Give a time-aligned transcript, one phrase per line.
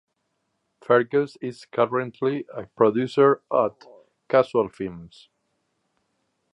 [0.83, 3.85] Fergus is currently a producer at
[4.27, 5.29] Casual Films.